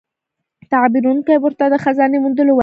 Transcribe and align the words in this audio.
تعبیرونکی 0.71 1.35
ورته 1.39 1.65
د 1.69 1.75
خزانې 1.83 2.17
موندلو 2.23 2.51
وايي. 2.53 2.59